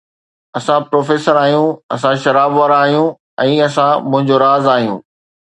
اسان 0.57 0.81
پروفيسر 0.91 1.35
آهيون، 1.43 1.69
اسان 1.95 2.15
شراب 2.23 2.51
وارا 2.57 2.77
آهيون، 2.85 3.13
۽ 3.49 3.55
اسان 3.69 3.93
منهنجو 4.09 4.37
راز 4.49 4.63
آهيون 4.77 5.01